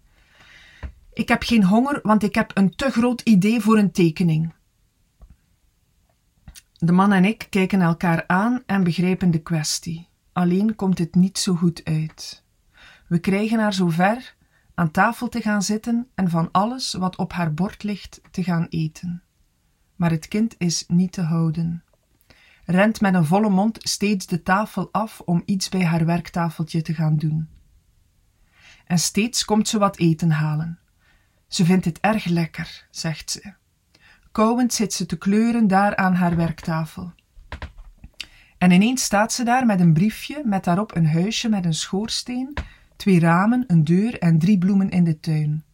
Ik 1.13 1.29
heb 1.29 1.43
geen 1.43 1.65
honger, 1.65 2.01
want 2.03 2.23
ik 2.23 2.35
heb 2.35 2.51
een 2.55 2.75
te 2.77 2.91
groot 2.91 3.21
idee 3.21 3.61
voor 3.61 3.79
een 3.79 3.93
tekening. 3.93 4.53
De 6.73 6.93
man 6.93 7.13
en 7.13 7.25
ik 7.25 7.47
kijken 7.51 7.81
elkaar 7.81 8.25
aan 8.27 8.63
en 8.67 8.85
begrijpen 8.85 9.31
de 9.31 9.43
kwestie. 9.43 10.09
Alleen 10.33 10.75
komt 10.75 10.99
het 10.99 11.15
niet 11.15 11.39
zo 11.39 11.55
goed 11.55 11.85
uit. 11.85 12.45
We 13.07 13.19
krijgen 13.19 13.59
haar 13.59 13.73
zover 13.73 14.37
aan 14.79 14.91
tafel 14.91 15.29
te 15.29 15.41
gaan 15.41 15.63
zitten 15.63 16.09
en 16.15 16.31
van 16.31 16.49
alles 16.53 16.93
wat 16.93 17.17
op 17.17 17.33
haar 17.33 17.55
bord 17.55 17.83
ligt 17.83 18.21
te 18.31 18.43
gaan 18.43 18.67
eten. 18.69 19.23
Maar 19.97 20.11
het 20.11 20.29
kind 20.29 20.55
is 20.59 20.85
niet 20.87 21.13
te 21.13 21.23
houden. 21.23 21.85
Rent 22.65 23.01
met 23.01 23.15
een 23.15 23.25
volle 23.25 23.49
mond 23.49 23.79
steeds 23.81 24.27
de 24.27 24.43
tafel 24.43 24.89
af 24.93 25.21
om 25.21 25.43
iets 25.45 25.69
bij 25.69 25.85
haar 25.85 26.05
werktafeltje 26.05 26.83
te 26.83 26.95
gaan 26.95 27.17
doen. 27.17 27.49
En 28.87 28.99
steeds 28.99 29.45
komt 29.45 29.69
ze 29.69 29.79
wat 29.79 29.97
eten 29.99 30.31
halen. 30.31 30.79
Ze 31.49 31.65
vindt 31.65 31.85
het 31.85 32.01
erg 32.01 32.25
lekker, 32.25 32.87
zegt 32.91 33.31
ze. 33.31 33.53
Kauwend 34.33 34.75
zit 34.75 34.93
ze 34.93 35.07
te 35.07 35.19
kleuren 35.19 35.67
daar 35.67 35.97
aan 35.97 36.15
haar 36.15 36.37
werktafel. 36.37 37.13
En 38.59 38.71
ineens 38.71 39.05
staat 39.05 39.33
ze 39.33 39.45
daar 39.45 39.67
met 39.67 39.81
een 39.81 39.93
briefje 39.93 40.43
met 40.45 40.65
daarop 40.65 40.97
een 40.97 41.09
huisje 41.09 41.49
met 41.49 41.65
een 41.65 41.75
schoorsteen, 41.75 42.59
twee 42.99 43.21
ramen, 43.21 43.65
een 43.67 43.85
deur 43.85 44.19
en 44.19 44.39
drie 44.39 44.59
bloemen 44.59 44.91
in 44.91 45.05
de 45.05 45.21
tuin. 45.21 45.65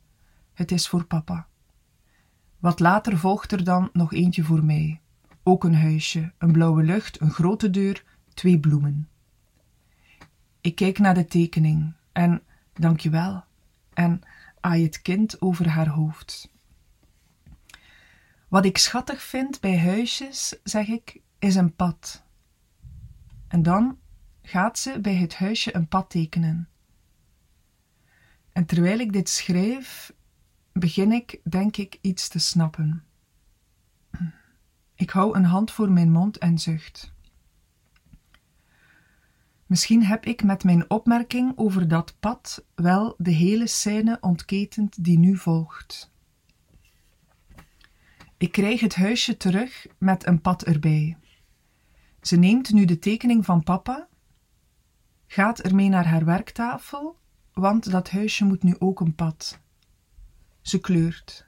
Het 0.53 0.71
is 0.71 0.89
voor 0.89 1.05
papa. 1.05 1.47
Wat 2.59 2.81
later 2.81 3.19
volgt 3.19 3.53
er 3.53 3.65
dan 3.65 3.91
nog 3.93 4.13
eentje 4.13 4.45
voor 4.45 4.65
mij. 4.65 5.01
Ook 5.43 5.65
een 5.65 5.75
huisje, 5.75 6.33
een 6.39 6.53
blauwe 6.53 6.83
lucht, 6.83 7.21
een 7.21 7.31
grote 7.31 7.71
deur, 7.71 8.05
twee 8.35 8.61
bloemen. 8.61 9.09
Ik 10.61 10.75
kijk 10.75 10.99
naar 10.99 11.15
de 11.15 11.25
tekening 11.25 11.93
en 12.13 12.43
dankjewel 12.73 13.45
en 13.95 14.21
aai 14.61 14.83
het 14.83 15.03
kind 15.03 15.41
over 15.41 15.69
haar 15.69 15.89
hoofd. 15.89 16.53
Wat 18.49 18.65
ik 18.65 18.79
schattig 18.79 19.23
vind 19.23 19.61
bij 19.61 19.79
huisjes, 19.79 20.57
zeg 20.63 20.89
ik, 20.89 21.21
is 21.39 21.55
een 21.55 21.75
pad. 21.75 22.25
En 23.49 23.63
dan 23.63 23.99
gaat 24.43 24.79
ze 24.79 25.01
bij 25.01 25.15
het 25.15 25.35
huisje 25.35 25.75
een 25.75 25.89
pad 25.89 26.11
tekenen. 26.11 26.69
En 28.55 28.67
terwijl 28.67 28.99
ik 28.99 29.13
dit 29.13 29.29
schrijf, 29.29 30.15
begin 30.73 31.13
ik, 31.13 31.41
denk 31.43 31.77
ik, 31.77 31.99
iets 32.01 32.29
te 32.29 32.39
snappen. 32.39 33.05
Ik 34.95 35.11
hou 35.11 35.37
een 35.37 35.45
hand 35.45 35.71
voor 35.71 35.91
mijn 35.91 36.11
mond 36.11 36.39
en 36.39 36.59
zucht. 36.59 37.13
Misschien 39.67 40.05
heb 40.05 40.27
ik 40.27 40.43
met 40.43 40.65
mijn 40.65 40.91
opmerking 40.91 41.53
over 41.57 41.89
dat 41.89 42.17
pad 42.21 42.65
wel 42.75 43.15
de 43.19 43.31
hele 43.31 43.67
scène 43.67 44.19
ontketend 44.21 45.05
die 45.05 45.19
nu 45.19 45.37
volgt. 45.37 46.13
Ik 48.37 48.53
krijg 48.53 48.81
het 48.81 48.95
huisje 48.95 49.37
terug 49.37 49.87
met 49.99 50.27
een 50.27 50.41
pad 50.41 50.65
erbij. 50.65 51.17
Ze 52.21 52.37
neemt 52.37 52.73
nu 52.73 52.85
de 52.85 52.99
tekening 52.99 53.45
van 53.45 53.63
papa, 53.63 54.09
gaat 55.27 55.59
ermee 55.59 55.89
naar 55.89 56.07
haar 56.07 56.25
werktafel, 56.25 57.23
want 57.55 57.91
dat 57.91 58.11
huisje 58.11 58.45
moet 58.45 58.63
nu 58.63 58.77
ook 58.79 59.01
een 59.01 59.15
pad. 59.15 59.61
Ze 60.61 60.81
kleurt. 60.81 61.47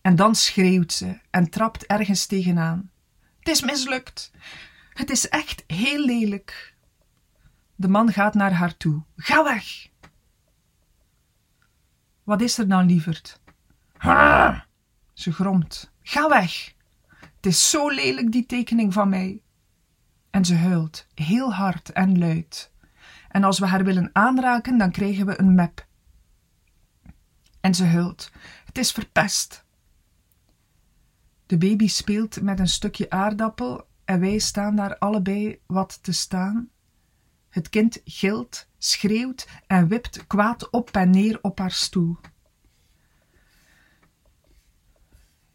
En 0.00 0.16
dan 0.16 0.34
schreeuwt 0.34 0.92
ze 0.92 1.18
en 1.30 1.50
trapt 1.50 1.86
ergens 1.86 2.26
tegenaan. 2.26 2.90
Het 3.38 3.48
is 3.48 3.62
mislukt. 3.62 4.32
Het 4.92 5.10
is 5.10 5.28
echt 5.28 5.64
heel 5.66 6.04
lelijk. 6.04 6.74
De 7.74 7.88
man 7.88 8.12
gaat 8.12 8.34
naar 8.34 8.52
haar 8.52 8.76
toe. 8.76 9.02
Ga 9.16 9.44
weg! 9.44 9.88
Wat 12.22 12.40
is 12.40 12.58
er 12.58 12.68
dan, 12.68 12.86
lieverd? 12.86 13.40
Ha! 13.96 14.66
Ze 15.12 15.32
gromt. 15.32 15.92
Ga 16.02 16.28
weg! 16.28 16.74
Het 17.36 17.46
is 17.46 17.70
zo 17.70 17.88
lelijk, 17.88 18.32
die 18.32 18.46
tekening 18.46 18.92
van 18.92 19.08
mij. 19.08 19.42
En 20.30 20.44
ze 20.44 20.54
huilt, 20.54 21.06
heel 21.14 21.54
hard 21.54 21.92
en 21.92 22.18
luid. 22.18 22.72
En 23.34 23.44
als 23.44 23.58
we 23.58 23.66
haar 23.66 23.84
willen 23.84 24.10
aanraken, 24.12 24.78
dan 24.78 24.90
krijgen 24.90 25.26
we 25.26 25.40
een 25.40 25.54
mep. 25.54 25.86
En 27.60 27.74
ze 27.74 27.84
huilt. 27.84 28.30
Het 28.64 28.78
is 28.78 28.92
verpest. 28.92 29.64
De 31.46 31.58
baby 31.58 31.88
speelt 31.88 32.42
met 32.42 32.58
een 32.58 32.68
stukje 32.68 33.10
aardappel 33.10 33.86
en 34.04 34.20
wij 34.20 34.38
staan 34.38 34.76
daar 34.76 34.98
allebei 34.98 35.60
wat 35.66 36.02
te 36.02 36.12
staan. 36.12 36.68
Het 37.48 37.68
kind 37.68 38.00
gilt, 38.04 38.68
schreeuwt 38.78 39.48
en 39.66 39.88
wipt 39.88 40.26
kwaad 40.26 40.70
op 40.70 40.90
en 40.90 41.10
neer 41.10 41.38
op 41.42 41.58
haar 41.58 41.72
stoel. 41.72 42.16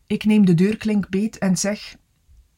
Ik 0.08 0.24
neem 0.24 0.46
de 0.46 0.54
deurklink 0.54 1.10
beet 1.10 1.38
en 1.38 1.58
zeg: 1.58 1.98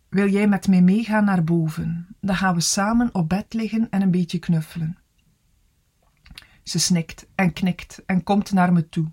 Wil 0.09 0.29
jij 0.29 0.47
met 0.47 0.67
mij 0.67 0.81
meegaan 0.81 1.25
naar 1.25 1.43
boven? 1.43 2.15
Dan 2.19 2.35
gaan 2.35 2.55
we 2.55 2.61
samen 2.61 3.13
op 3.13 3.29
bed 3.29 3.53
liggen 3.53 3.89
en 3.89 4.01
een 4.01 4.11
beetje 4.11 4.39
knuffelen. 4.39 5.00
Ze 6.63 6.79
snikt 6.79 7.27
en 7.35 7.53
knikt 7.53 8.05
en 8.05 8.23
komt 8.23 8.51
naar 8.51 8.73
me 8.73 8.89
toe. 8.89 9.11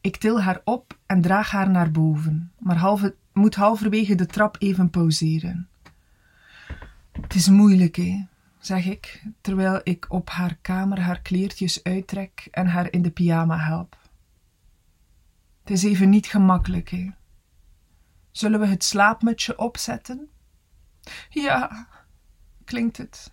Ik 0.00 0.16
til 0.16 0.42
haar 0.42 0.60
op 0.64 0.98
en 1.06 1.20
draag 1.20 1.50
haar 1.50 1.70
naar 1.70 1.90
boven, 1.90 2.52
maar 2.58 3.08
moet 3.32 3.54
halverwege 3.54 4.14
de 4.14 4.26
trap 4.26 4.56
even 4.58 4.90
pauzeren. 4.90 5.68
Het 7.12 7.34
is 7.34 7.48
moeilijk, 7.48 7.96
hè, 7.96 8.26
zeg 8.58 8.86
ik, 8.86 9.22
terwijl 9.40 9.80
ik 9.82 10.06
op 10.08 10.30
haar 10.30 10.58
kamer 10.62 11.00
haar 11.00 11.20
kleertjes 11.20 11.82
uittrek 11.82 12.48
en 12.50 12.66
haar 12.66 12.92
in 12.92 13.02
de 13.02 13.10
pyjama 13.10 13.58
help. 13.58 13.96
Het 15.60 15.70
is 15.70 15.82
even 15.82 16.08
niet 16.08 16.26
gemakkelijk, 16.26 16.88
hè. 16.88 17.10
Zullen 18.30 18.60
we 18.60 18.66
het 18.66 18.84
slaapmutsje 18.84 19.56
opzetten? 19.56 20.28
Ja, 21.28 21.88
klinkt 22.64 22.96
het. 22.96 23.32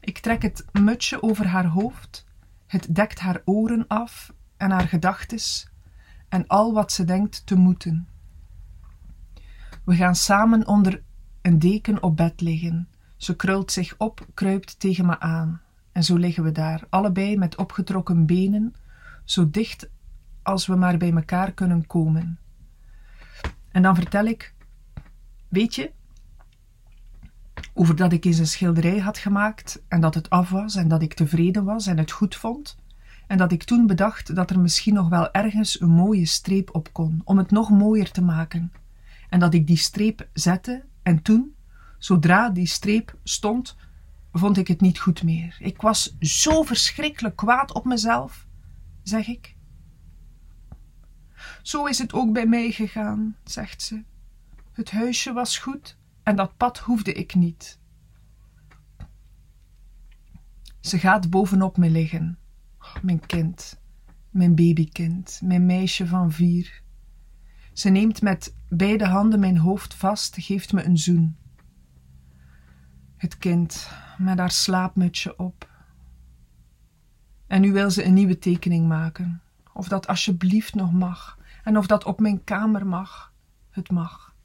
Ik 0.00 0.18
trek 0.18 0.42
het 0.42 0.64
mutsje 0.72 1.22
over 1.22 1.46
haar 1.46 1.66
hoofd. 1.66 2.26
Het 2.68 2.94
dekt 2.94 3.18
haar 3.18 3.42
oren 3.44 3.86
af 3.86 4.32
en 4.56 4.70
haar 4.70 4.88
gedachtes 4.88 5.68
en 6.28 6.46
al 6.46 6.72
wat 6.72 6.92
ze 6.92 7.04
denkt 7.04 7.46
te 7.46 7.54
moeten. 7.54 8.08
We 9.84 9.94
gaan 9.94 10.14
samen 10.14 10.66
onder 10.66 11.02
een 11.42 11.58
deken 11.58 12.02
op 12.02 12.16
bed 12.16 12.40
liggen. 12.40 12.88
Ze 13.16 13.36
krult 13.36 13.72
zich 13.72 13.94
op, 13.98 14.26
kruipt 14.34 14.80
tegen 14.80 15.06
me 15.06 15.20
aan. 15.20 15.60
En 15.92 16.04
zo 16.04 16.16
liggen 16.16 16.44
we 16.44 16.52
daar, 16.52 16.86
allebei 16.88 17.36
met 17.36 17.56
opgetrokken 17.56 18.26
benen, 18.26 18.74
zo 19.24 19.50
dicht 19.50 19.90
als 20.42 20.66
we 20.66 20.74
maar 20.74 20.96
bij 20.96 21.12
elkaar 21.12 21.52
kunnen 21.52 21.86
komen. 21.86 22.38
En 23.70 23.82
dan 23.82 23.94
vertel 23.94 24.24
ik, 24.24 24.54
weet 25.48 25.74
je, 25.74 25.92
over 27.74 27.96
dat 27.96 28.12
ik 28.12 28.24
eens 28.24 28.38
een 28.38 28.46
schilderij 28.46 28.98
had 28.98 29.18
gemaakt 29.18 29.82
en 29.88 30.00
dat 30.00 30.14
het 30.14 30.30
af 30.30 30.50
was 30.50 30.74
en 30.74 30.88
dat 30.88 31.02
ik 31.02 31.14
tevreden 31.14 31.64
was 31.64 31.86
en 31.86 31.98
het 31.98 32.10
goed 32.10 32.36
vond. 32.36 32.76
En 33.26 33.38
dat 33.38 33.52
ik 33.52 33.62
toen 33.62 33.86
bedacht 33.86 34.34
dat 34.34 34.50
er 34.50 34.60
misschien 34.60 34.94
nog 34.94 35.08
wel 35.08 35.32
ergens 35.32 35.80
een 35.80 35.90
mooie 35.90 36.26
streep 36.26 36.74
op 36.74 36.92
kon, 36.92 37.20
om 37.24 37.38
het 37.38 37.50
nog 37.50 37.70
mooier 37.70 38.10
te 38.10 38.22
maken. 38.22 38.72
En 39.28 39.38
dat 39.38 39.54
ik 39.54 39.66
die 39.66 39.76
streep 39.76 40.28
zette 40.32 40.84
en 41.02 41.22
toen, 41.22 41.54
zodra 41.98 42.50
die 42.50 42.66
streep 42.66 43.16
stond, 43.22 43.76
vond 44.32 44.56
ik 44.56 44.68
het 44.68 44.80
niet 44.80 44.98
goed 44.98 45.22
meer. 45.22 45.56
Ik 45.60 45.80
was 45.80 46.16
zo 46.20 46.62
verschrikkelijk 46.62 47.36
kwaad 47.36 47.72
op 47.72 47.84
mezelf, 47.84 48.46
zeg 49.02 49.26
ik. 49.26 49.54
Zo 51.62 51.84
is 51.84 51.98
het 51.98 52.12
ook 52.12 52.32
bij 52.32 52.46
mij 52.46 52.70
gegaan, 52.70 53.36
zegt 53.44 53.82
ze. 53.82 54.02
Het 54.72 54.90
huisje 54.90 55.32
was 55.32 55.58
goed 55.58 55.96
en 56.28 56.36
dat 56.36 56.56
pad 56.56 56.78
hoefde 56.78 57.12
ik 57.12 57.34
niet. 57.34 57.78
Ze 60.80 60.98
gaat 60.98 61.30
bovenop 61.30 61.76
me 61.76 61.90
liggen. 61.90 62.38
mijn 63.02 63.26
kind, 63.26 63.80
mijn 64.30 64.54
babykind, 64.54 65.40
mijn 65.44 65.66
meisje 65.66 66.06
van 66.06 66.32
vier. 66.32 66.82
Ze 67.72 67.88
neemt 67.88 68.22
met 68.22 68.56
beide 68.68 69.06
handen 69.06 69.40
mijn 69.40 69.58
hoofd 69.58 69.94
vast, 69.94 70.36
geeft 70.38 70.72
me 70.72 70.84
een 70.84 70.98
zoen. 70.98 71.36
Het 73.16 73.38
kind 73.38 73.90
met 74.18 74.38
haar 74.38 74.50
slaapmutsje 74.50 75.36
op. 75.36 75.70
En 77.46 77.60
nu 77.60 77.72
wil 77.72 77.90
ze 77.90 78.04
een 78.04 78.14
nieuwe 78.14 78.38
tekening 78.38 78.88
maken. 78.88 79.42
Of 79.72 79.88
dat 79.88 80.06
alsjeblieft 80.06 80.74
nog 80.74 80.92
mag. 80.92 81.38
En 81.64 81.76
of 81.76 81.86
dat 81.86 82.04
op 82.04 82.20
mijn 82.20 82.44
kamer 82.44 82.86
mag. 82.86 83.32
Het 83.70 83.90
mag. 83.90 84.36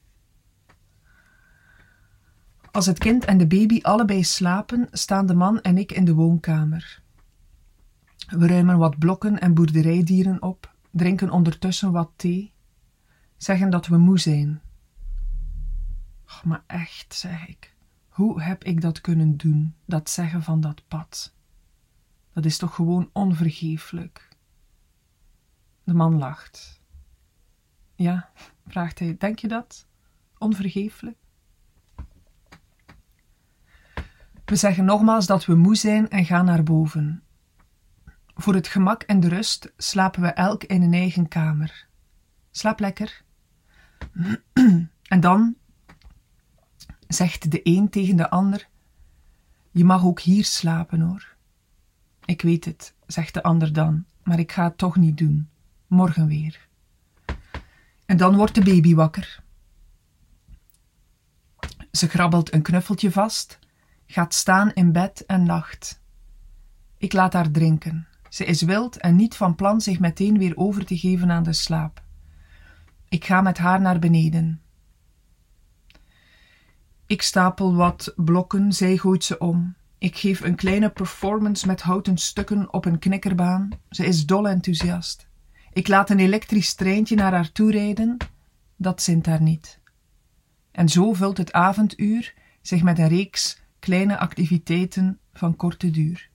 Als 2.74 2.86
het 2.86 2.98
kind 2.98 3.25
en 3.25 3.38
de 3.38 3.48
baby 3.48 3.80
allebei 3.82 4.24
slapen, 4.24 4.88
staan 4.92 5.25
de 5.25 5.34
man 5.34 5.62
en 5.62 5.77
ik 5.77 5.92
in 5.92 6.06
de 6.06 6.13
woonkamer. 6.13 7.01
We 8.27 8.48
ruimen 8.48 8.77
wat 8.77 8.98
blokken 8.98 9.40
en 9.40 9.53
boerderijdieren 9.53 10.42
op, 10.42 10.74
drinken 10.92 11.29
ondertussen 11.29 11.92
wat 11.92 12.12
thee, 12.16 12.53
zeggen 13.38 13.70
dat 13.70 13.88
we 13.88 13.98
moe 13.98 14.20
zijn. 14.20 14.62
Och, 16.25 16.44
maar 16.44 16.64
echt, 16.68 17.14
zeg 17.14 17.48
ik, 17.48 17.75
hoe 18.07 18.42
heb 18.42 18.64
ik 18.64 18.81
dat 18.81 19.01
kunnen 19.01 19.38
doen, 19.38 19.75
dat 19.86 20.09
zeggen 20.09 20.44
van 20.44 20.62
dat 20.62 20.88
pad? 20.88 21.33
Dat 22.33 22.46
is 22.46 22.57
toch 22.57 22.75
gewoon 22.75 23.09
onvergeeflijk? 23.12 24.29
De 25.83 25.94
man 25.94 26.18
lacht. 26.18 26.81
Ja, 27.96 28.29
vraagt 28.68 29.00
hij, 29.00 29.16
denk 29.18 29.40
je 29.40 29.48
dat? 29.48 29.88
Onvergeeflijk? 30.38 31.22
We 34.46 34.56
zeggen 34.56 34.86
nogmaals 34.86 35.25
dat 35.25 35.46
we 35.46 35.56
moe 35.56 35.75
zijn 35.75 36.10
en 36.10 36.25
gaan 36.25 36.46
naar 36.46 36.64
boven. 36.64 37.24
Voor 38.36 38.53
het 38.53 38.68
gemak 38.68 39.01
en 39.01 39.20
de 39.20 39.27
rust 39.27 39.74
slapen 39.77 40.22
we 40.22 40.27
elk 40.27 40.64
in 40.64 40.82
een 40.82 40.94
eigen 40.94 41.27
kamer. 41.27 41.88
Slaap 42.51 42.79
lekker. 42.79 43.24
En 45.03 45.20
dan 45.20 45.56
zegt 47.08 47.51
de 47.51 47.60
een 47.64 47.90
tegen 47.90 48.16
de 48.16 48.29
ander: 48.29 48.68
Je 49.72 49.84
mag 49.84 50.03
ook 50.06 50.20
hier 50.20 50.46
slapen 50.46 51.01
hoor. 51.01 51.36
Ik 52.25 52.42
weet 52.42 52.66
het, 52.66 52.94
zegt 53.08 53.34
de 53.34 53.44
ander 53.44 53.74
dan, 53.74 54.06
maar 54.24 54.40
ik 54.40 54.51
ga 54.51 54.64
het 54.64 54.77
toch 54.77 54.96
niet 54.96 55.18
doen. 55.18 55.50
Morgen 55.88 56.27
weer. 56.27 56.68
En 58.06 58.18
dan 58.18 58.36
wordt 58.36 58.56
de 58.56 58.64
baby 58.64 58.96
wakker. 58.96 59.44
Ze 61.92 62.08
grabbelt 62.08 62.53
een 62.53 62.62
knuffeltje 62.62 63.12
vast 63.12 63.60
gaat 64.05 64.33
staan 64.33 64.74
in 64.74 64.92
bed 64.92 65.25
en 65.25 65.46
lacht. 65.46 66.01
Ik 66.98 67.13
laat 67.13 67.33
haar 67.33 67.51
drinken. 67.51 68.07
Ze 68.29 68.46
is 68.46 68.61
wild 68.61 68.98
en 68.98 69.16
niet 69.16 69.35
van 69.35 69.55
plan 69.55 69.81
zich 69.81 70.00
meteen 70.00 70.37
weer 70.37 70.57
over 70.57 70.85
te 70.85 70.98
geven 70.98 71.31
aan 71.31 71.44
de 71.44 71.53
slaap. 71.53 72.03
Ik 73.09 73.25
ga 73.25 73.42
met 73.42 73.57
haar 73.57 73.81
naar 73.81 74.00
beneden. 74.00 74.61
Ik 77.05 77.22
stapel 77.22 77.75
wat 77.75 78.13
blokken, 78.16 78.74
zij 78.74 78.98
gooit 78.98 79.24
ze 79.24 79.37
om. 79.37 79.75
Ik 79.98 80.18
geef 80.18 80.42
een 80.42 80.55
kleine 80.55 80.89
performance 80.89 81.68
met 81.68 81.81
houten 81.81 82.18
stukken 82.18 82.74
op 82.74 82.85
een 82.85 83.00
knikkerbaan. 83.00 83.70
Ze 83.89 84.05
is 84.05 84.25
dol 84.25 84.48
enthousiast. 84.48 85.27
Ik 85.74 85.87
laat 85.87 86.09
een 86.09 86.20
elektrisch 86.20 86.74
treintje 86.74 87.16
naar 87.16 87.31
haar 87.31 87.51
toe 87.51 87.72
rijden. 87.72 88.18
Dat 88.75 89.01
zint 89.01 89.25
haar 89.25 89.42
niet. 89.42 89.79
En 90.72 90.89
zo 90.89 91.13
vult 91.13 91.37
het 91.37 91.51
avonduur 91.51 92.33
zich 92.61 92.83
met 92.83 93.00
een 93.00 93.07
reeks 93.07 93.62
kleine 93.83 94.17
activiteiten 94.17 95.19
van 95.33 95.55
korte 95.55 95.89
duur. 95.89 96.29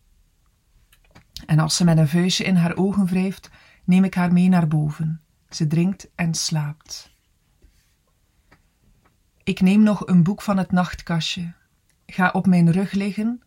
En 1.46 1.58
als 1.58 1.76
ze 1.76 1.84
met 1.84 1.98
een 1.98 2.08
vuistje 2.08 2.44
in 2.44 2.56
haar 2.56 2.76
ogen 2.76 3.06
wrijft, 3.06 3.50
neem 3.84 4.04
ik 4.04 4.14
haar 4.14 4.32
mee 4.32 4.48
naar 4.48 4.68
boven. 4.68 5.20
Ze 5.48 5.66
drinkt 5.66 6.10
en 6.14 6.34
slaapt. 6.34 7.10
Ik 9.42 9.60
neem 9.60 9.82
nog 9.82 10.06
een 10.06 10.22
boek 10.22 10.42
van 10.42 10.56
het 10.56 10.72
nachtkastje, 10.72 11.52
ga 12.06 12.30
op 12.30 12.46
mijn 12.46 12.72
rug 12.72 12.92
liggen, 12.92 13.42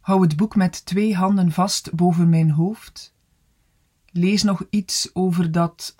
hou 0.00 0.22
het 0.22 0.36
boek 0.36 0.56
met 0.56 0.84
twee 0.84 1.14
handen 1.14 1.52
vast 1.52 1.94
boven 1.94 2.28
mijn 2.28 2.50
hoofd, 2.50 3.14
lees 4.06 4.42
nog 4.42 4.66
iets 4.70 5.10
over 5.12 5.52
dat 5.52 5.96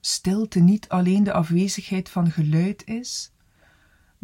stilte 0.00 0.60
niet 0.60 0.88
alleen 0.88 1.24
de 1.24 1.32
afwezigheid 1.32 2.08
van 2.08 2.30
geluid 2.30 2.84
is, 2.84 3.33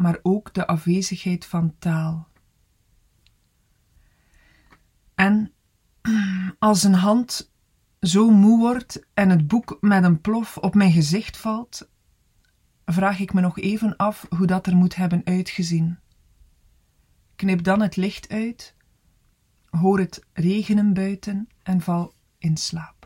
maar 0.00 0.18
ook 0.22 0.54
de 0.54 0.66
afwezigheid 0.66 1.46
van 1.46 1.74
taal. 1.78 2.28
En 5.14 5.52
als 6.58 6.82
een 6.82 6.94
hand 6.94 7.52
zo 8.00 8.30
moe 8.30 8.58
wordt 8.58 9.06
en 9.14 9.30
het 9.30 9.46
boek 9.46 9.78
met 9.80 10.04
een 10.04 10.20
plof 10.20 10.56
op 10.56 10.74
mijn 10.74 10.92
gezicht 10.92 11.36
valt, 11.36 11.88
vraag 12.84 13.18
ik 13.18 13.32
me 13.32 13.40
nog 13.40 13.58
even 13.58 13.96
af 13.96 14.26
hoe 14.28 14.46
dat 14.46 14.66
er 14.66 14.76
moet 14.76 14.96
hebben 14.96 15.20
uitgezien. 15.24 15.98
Knip 17.36 17.62
dan 17.62 17.80
het 17.80 17.96
licht 17.96 18.28
uit, 18.28 18.74
hoor 19.70 19.98
het 19.98 20.26
regenen 20.32 20.94
buiten 20.94 21.48
en 21.62 21.80
val 21.80 22.12
in 22.38 22.56
slaap. 22.56 22.99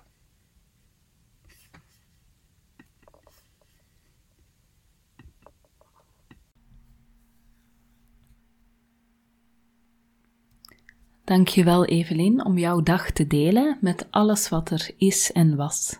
Dankjewel 11.24 11.84
Evelien 11.84 12.44
om 12.44 12.58
jouw 12.58 12.80
dag 12.80 13.10
te 13.10 13.26
delen 13.26 13.78
met 13.80 14.06
alles 14.10 14.48
wat 14.48 14.70
er 14.70 14.90
is 14.96 15.32
en 15.32 15.56
was. 15.56 15.98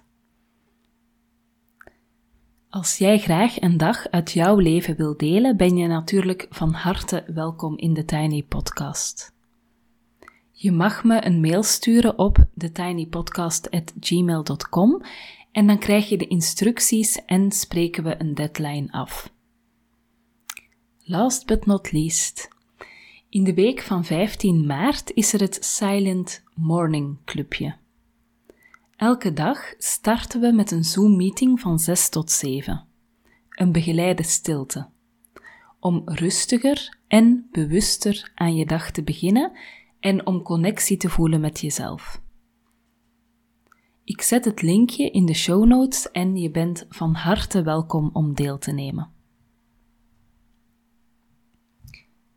Als 2.71 2.99
jij 2.99 3.19
graag 3.19 3.61
een 3.61 3.77
dag 3.77 4.11
uit 4.11 4.33
jouw 4.33 4.59
leven 4.59 4.97
wil 4.97 5.17
delen, 5.17 5.57
ben 5.57 5.77
je 5.77 5.87
natuurlijk 5.87 6.47
van 6.51 6.73
harte 6.73 7.25
welkom 7.27 7.79
in 7.79 7.95
de 7.95 8.05
Tiny 8.05 8.43
Podcast. 8.43 9.33
Je 10.51 10.73
mag 10.73 11.05
me 11.05 11.27
een 11.27 11.41
mail 11.41 11.63
sturen 11.63 12.19
op 12.19 12.45
thetinypodcast.gmail.com 12.57 15.03
en 15.53 15.67
dan 15.67 15.79
krijg 15.79 16.09
je 16.09 16.19
de 16.19 16.27
instructies 16.27 17.25
en 17.25 17.53
spreken 17.53 18.05
we 18.05 18.21
een 18.21 18.35
deadline 18.35 18.87
af. 18.91 19.33
Last 21.05 21.47
but 21.47 21.67
not 21.67 21.93
least, 21.93 22.54
in 23.35 23.45
de 23.45 23.55
week 23.55 23.83
van 23.83 24.05
15 24.05 24.67
maart 24.67 25.11
is 25.15 25.33
er 25.33 25.41
het 25.41 25.65
Silent 25.65 26.43
Morning 26.55 27.19
Clubje. 27.25 27.77
Elke 28.97 29.33
dag 29.33 29.75
starten 29.79 30.41
we 30.41 30.53
met 30.53 30.71
een 30.71 30.85
Zoom-meeting 30.85 31.61
van 31.61 31.79
6 31.79 32.09
tot 32.09 32.31
7. 32.31 32.87
Een 33.49 33.73
begeleide 33.73 34.23
stilte. 34.23 34.89
Om 35.81 36.03
rustiger 36.05 36.99
en 37.09 37.49
bewuster 37.51 38.33
aan 38.35 38.57
je 38.57 38.67
dag 38.67 38.91
te 38.91 39.03
beginnen 39.03 39.53
en 40.01 40.27
om 40.27 40.43
connectie 40.43 40.97
te 40.97 41.09
voelen 41.09 41.41
met 41.41 41.61
jezelf. 41.61 42.21
Ik 44.05 44.23
zet 44.23 44.45
het 44.45 44.63
linkje 44.63 45.11
in 45.11 45.27
de 45.27 45.35
show 45.35 45.65
notes 45.65 46.11
en 46.11 46.37
je 46.37 46.51
bent 46.51 46.87
van 46.89 47.15
harte 47.15 47.63
welkom 47.63 48.11
om 48.13 48.35
deel 48.35 48.59
te 48.59 48.73
nemen. 48.73 49.14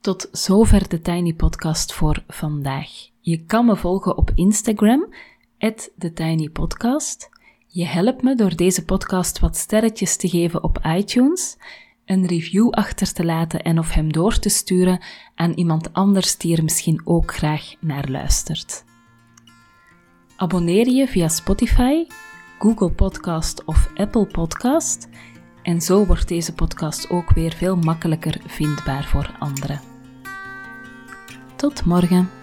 Tot 0.01 0.29
zover 0.31 0.89
de 0.89 1.01
Tiny 1.01 1.33
Podcast 1.33 1.93
voor 1.93 2.23
vandaag. 2.27 2.89
Je 3.21 3.45
kan 3.45 3.65
me 3.65 3.75
volgen 3.75 4.17
op 4.17 4.31
Instagram, 4.35 5.13
TheTinyPodcast. 5.97 7.29
Je 7.67 7.85
helpt 7.85 8.21
me 8.21 8.35
door 8.35 8.55
deze 8.55 8.85
podcast 8.85 9.39
wat 9.39 9.57
sterretjes 9.57 10.17
te 10.17 10.29
geven 10.29 10.63
op 10.63 10.79
iTunes, 10.83 11.57
een 12.05 12.25
review 12.25 12.69
achter 12.69 13.13
te 13.13 13.25
laten 13.25 13.61
en 13.61 13.79
of 13.79 13.91
hem 13.91 14.13
door 14.13 14.39
te 14.39 14.49
sturen 14.49 15.03
aan 15.35 15.51
iemand 15.51 15.93
anders 15.93 16.37
die 16.37 16.57
er 16.57 16.63
misschien 16.63 17.01
ook 17.03 17.35
graag 17.35 17.73
naar 17.79 18.09
luistert. 18.09 18.83
Abonneer 20.35 20.87
je 20.89 21.07
via 21.07 21.27
Spotify, 21.27 22.05
Google 22.59 22.91
Podcast 22.91 23.65
of 23.65 23.91
Apple 23.95 24.25
Podcast 24.25 25.07
en 25.67 25.81
zo 25.81 26.05
wordt 26.05 26.27
deze 26.27 26.53
podcast 26.53 27.09
ook 27.09 27.29
weer 27.33 27.53
veel 27.53 27.75
makkelijker 27.75 28.37
vindbaar 28.45 29.03
voor 29.03 29.35
anderen. 29.39 29.79
Tot 31.55 31.85
morgen. 31.85 32.36